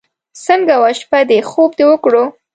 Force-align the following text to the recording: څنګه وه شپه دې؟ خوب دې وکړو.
څنګه 0.45 0.75
وه 0.81 0.91
شپه 0.99 1.19
دې؟ 1.29 1.37
خوب 1.49 1.71
دې 1.77 1.85
وکړو. 1.89 2.23